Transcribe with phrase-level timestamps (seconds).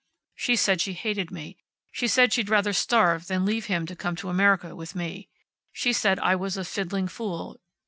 [0.33, 1.57] She said she hated me.
[1.91, 5.29] She said she'd rather starve than leave him to come to America with me.
[5.71, 7.61] She said I was a fiddling fool.